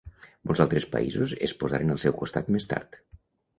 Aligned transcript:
Molts 0.51 0.61
altres 0.63 0.87
països 0.95 1.35
es 1.49 1.55
posaren 1.65 1.97
al 1.97 2.01
seu 2.07 2.17
costat 2.25 2.53
més 2.59 2.69
tard. 2.75 3.01